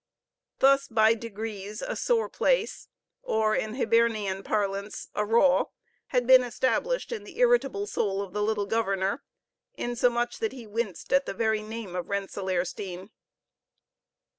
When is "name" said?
11.61-11.95